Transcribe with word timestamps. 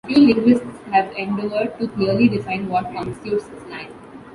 Few 0.07 0.17
linguists 0.17 0.81
have 0.91 1.11
endeavored 1.15 1.77
to 1.79 1.87
clearly 1.89 2.27
define 2.27 2.67
what 2.67 2.91
constitutes 2.91 3.45
slang. 3.67 3.93